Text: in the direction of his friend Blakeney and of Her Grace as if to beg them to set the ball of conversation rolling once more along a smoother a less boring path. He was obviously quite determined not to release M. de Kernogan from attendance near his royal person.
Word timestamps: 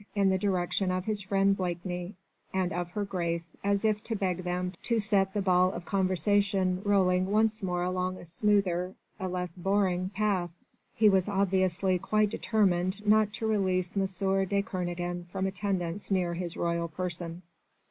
in 0.15 0.29
the 0.29 0.37
direction 0.39 0.89
of 0.89 1.05
his 1.05 1.21
friend 1.21 1.55
Blakeney 1.55 2.15
and 2.51 2.73
of 2.73 2.89
Her 2.89 3.05
Grace 3.05 3.55
as 3.63 3.85
if 3.85 4.03
to 4.05 4.15
beg 4.15 4.43
them 4.43 4.73
to 4.81 4.99
set 4.99 5.35
the 5.35 5.43
ball 5.43 5.71
of 5.73 5.85
conversation 5.85 6.81
rolling 6.83 7.27
once 7.29 7.61
more 7.61 7.83
along 7.83 8.17
a 8.17 8.25
smoother 8.25 8.95
a 9.19 9.27
less 9.27 9.55
boring 9.57 10.09
path. 10.09 10.49
He 10.95 11.07
was 11.07 11.29
obviously 11.29 11.99
quite 11.99 12.31
determined 12.31 13.05
not 13.05 13.31
to 13.33 13.45
release 13.45 13.95
M. 13.95 14.07
de 14.47 14.61
Kernogan 14.63 15.25
from 15.31 15.45
attendance 15.45 16.09
near 16.09 16.33
his 16.33 16.57
royal 16.57 16.87
person. 16.87 17.43